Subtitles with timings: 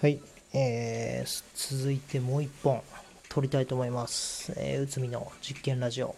[0.00, 0.18] はい、
[0.54, 2.80] えー、続いてもう一本
[3.28, 4.50] 撮りたいと思います。
[4.56, 6.16] えー、うつみの実験ラジオ。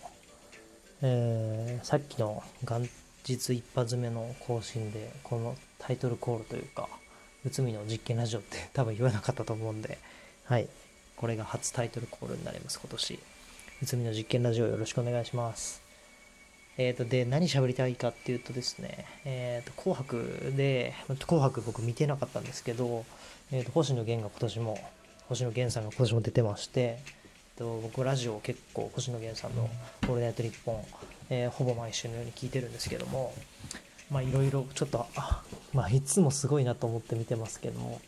[1.03, 2.89] えー、さっきの元
[3.27, 6.89] 日一発目の更新で、このタイトルコールというか、
[7.45, 9.99] うつみの実験ラジオって 多分言わなかったと思うんで、
[10.45, 10.69] はい、
[11.17, 13.19] これが初タイトルコールになります、今年。
[13.83, 15.82] うつみの実験ラジオよろしくお願いします。
[16.79, 20.95] えーと、で、何喋りたいかっていうとですね、えーと、紅白で、
[21.27, 23.05] 紅白僕見てなかったんですけど、
[23.51, 24.79] えーと、星野源が今年も、
[25.29, 29.69] 星野源さんが今年も出てまして、えーと、僕ラジオ結構星野源さんの
[30.05, 30.85] 「オールナイトニッポン」
[31.29, 33.35] えーほぼ毎週のように聞いてるんですけども、
[34.11, 38.01] まあいろいろちょっと、あまあいつもすごいなと思って見てますけども、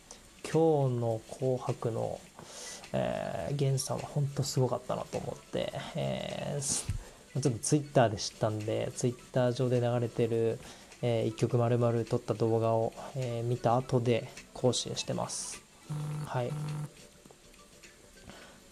[0.42, 2.18] 今日の紅白の、
[2.92, 7.03] えー、源さんは本当すごかったなと思って、えー
[7.40, 10.58] ちょっとツイッターで知ったんで、ツイッター上で流れてる、
[11.02, 15.60] えー、1曲丸々撮った動画を、えー見た後で更新してます。
[16.26, 16.50] はい。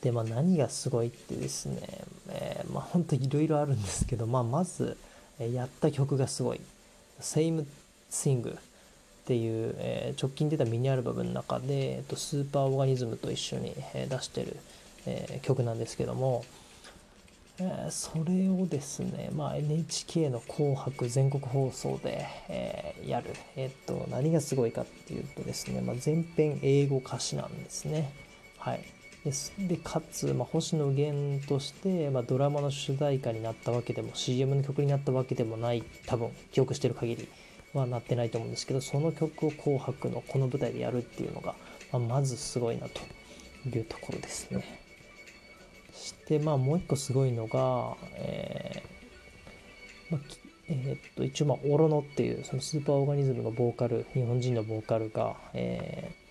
[0.01, 1.81] で、まあ何がすごいってですね、
[2.29, 4.97] えーまあ本当いろいろあるんですけど、まあまず、
[5.41, 6.61] えーやった曲がすごい。
[7.21, 7.67] Same
[8.11, 8.61] Thing っ
[9.27, 14.57] ていう、えー直近出たミニアルバムの中で、えっと、スーパーオーガニズムと一緒に、えー出してる、
[15.07, 16.45] えー曲なんですけども、
[17.63, 28.13] えーそれをですね、まあ、NHK の「紅白」全国放送で、えーやる、えーっと何がすごいかっていうとですね、まあ、全編英語歌詞なんですね。
[28.59, 28.85] はい、
[29.25, 37.29] ですでかつ、まあ、星野源として、まあ、ドラマの主題歌になったわけでも CM の曲になったわけでもない多分記憶してる限り
[37.75, 41.55] はなってないと思うんですけどその曲を「紅白」のこの舞台でやるっていうのが、
[41.93, 43.01] まあ、まずすごいなと
[43.69, 44.81] いうところですね。
[45.93, 50.21] してまあもう一個すごいのが、えーまあ
[50.69, 56.23] えーっと一応まあオロノっていうそのスーパーオーガニズムのボーカル日本人のボーカルが、えー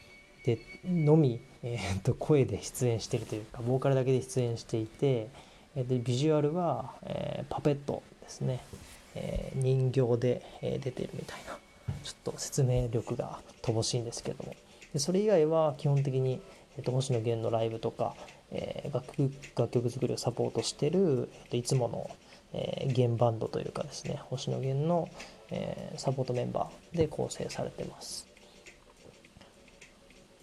[0.44, 5.30] でのみ、えーっと声で出演してるというかボーカルだけで出演していて
[5.76, 8.64] えーでビジュアルは、えーパペットですね、
[9.16, 11.58] えー人形で、えー出てるみたいな
[12.04, 14.56] ちょっと説明力が乏しいんですけども。
[14.94, 16.42] でそれ以外は基本的に、
[16.78, 18.16] えー、と星野源のライブとか、
[18.52, 22.10] えー楽曲楽曲作りをサポートしてる、えーといつもの、
[22.54, 25.10] えー、現バンドというかですね星野源の、
[25.50, 28.28] えーサポートメンバーで構成されてます。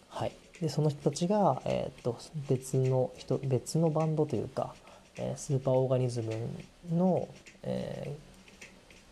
[0.09, 4.75] はい、でその人たちが、えー、と別の人別のバンドというか、
[5.17, 6.33] えースーパーオーガニズム
[6.91, 7.29] の、
[7.63, 8.29] えー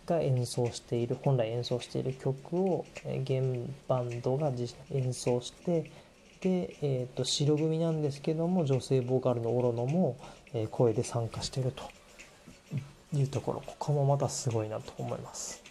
[0.06, 4.52] が演奏している本来演奏している曲を、えー現バンドが
[4.92, 5.90] 演奏して
[6.40, 10.16] で、えー、と白組なんですけども女性ボーカルのオロノも、
[10.52, 11.84] え声で参加してると
[13.16, 15.62] いうところここもまたすごいなと思います。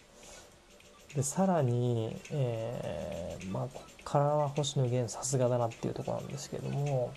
[1.15, 7.13] でさらに、えーまあ、ここからは星野源さすがだなっていうとこなんですけども、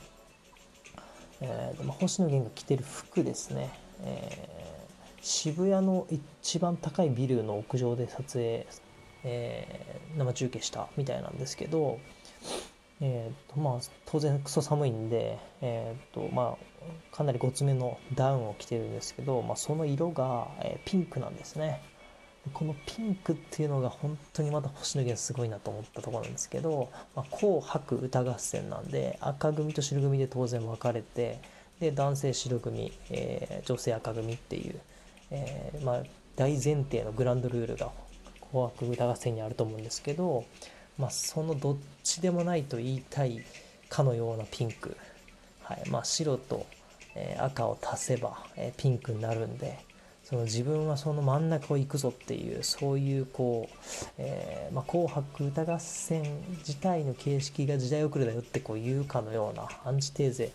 [1.41, 3.70] えーまあ、星野源が着てる服ですね、
[4.04, 4.59] えー
[5.20, 8.66] 渋谷の一番高いビルの屋上で撮影、
[9.25, 11.98] えー生中継したみたいなんですけど、
[13.00, 16.56] えーとまあ、当然クソ寒いんで、えーとま
[17.12, 21.81] あ、かなりごつめのダウンを着てるんですけど、まあ、その色が、えーピンクなんですね。
[22.54, 31.41] このピンクっていうのが本当にまた星野源すごいなと思ったところなんですけど「まあ、紅白歌合戦」なんで赤組と白組で当然分かれて
[31.78, 34.80] で男性白組、えー女性赤組っていう、
[35.30, 36.03] えーまあ、
[36.36, 37.91] 大前提のグランドルールが
[38.50, 40.44] 「紅白歌合戦」にあると思うんですけど、
[40.98, 43.42] まあ、そのどっちでもないと言いたい
[43.88, 44.97] かのようなピンク、
[45.62, 46.66] はいまあ、白と、
[47.14, 49.88] え赤を足せば、えピンクになるんで。
[50.28, 53.76] その自分はその真ん中を行くぞっていうそういうこう、
[54.19, 56.22] えーまあ、紅白歌合戦
[56.59, 60.53] 自体の形式が時代遅れだよってこう言うかのようなアンチテーゼ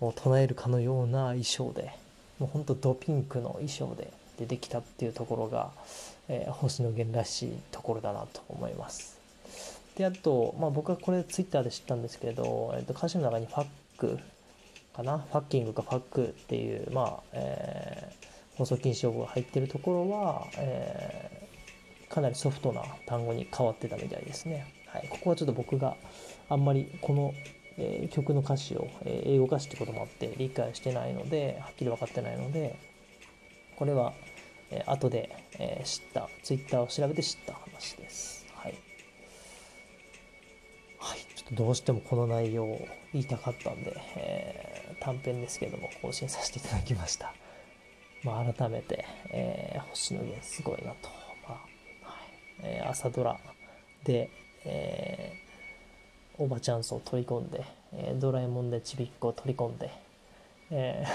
[0.00, 1.90] を唱えるかのような衣装で
[2.38, 5.72] もうほんとドピンクの衣装で出てきたっていうところが、
[6.28, 9.17] えー星野源らしいところだなと思います。
[9.98, 13.66] であと、まあ、僕はこれツイッターで知ったんですけど、えー、と歌詞の中にファッ
[13.98, 14.18] ク
[14.96, 15.18] かな？
[15.18, 24.72] ファッキングかファックっていう、まあえー放送禁止用語が入ってるところは、えーかなりソフトな単語に変わってたみたいですね。
[24.86, 25.96] はい、ここはちょっと僕が
[26.48, 27.34] あんまりこの、
[27.76, 32.78] えー曲の歌詞を、えー英語歌詞ってこともあって理解してないのではっきり分かってないので
[33.76, 34.12] これは、
[34.70, 38.46] えー後で、えー知ったツイッターを調べて知った話です。
[38.54, 38.74] はい
[41.08, 47.32] はい、ちょっとどうしてもこの内容を言いたかったんで、えー短編ですけども更新させていただきました。
[48.24, 51.08] まあ、改めて、えー星野源すごいなと、
[51.48, 51.54] ま
[52.04, 52.20] あはい。
[52.62, 53.38] えー朝ドラ
[54.04, 54.28] で、
[54.64, 57.64] えーおばチャンスを取り込んで、
[57.94, 59.90] えードラえもんでちびっこを取り込んで、
[60.70, 61.10] えー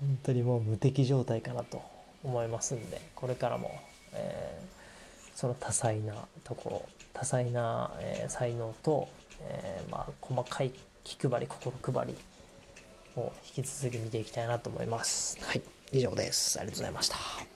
[0.00, 1.82] 本当にもう無敵状態かなと
[2.22, 3.70] 思いますんでこれからも、
[4.12, 4.81] えー
[5.34, 6.14] その多彩な
[6.44, 9.08] ところ多彩な、えー才能と、
[9.40, 10.72] えーまあ、細かい
[11.04, 12.16] 気配り心配り
[13.16, 15.38] を引き続き見ていきたいなと思います。
[15.42, 15.62] はい
[15.92, 17.51] 以上ですありがとうございました。